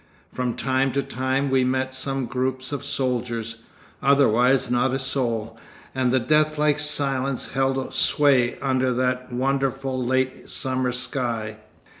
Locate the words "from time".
0.31-0.91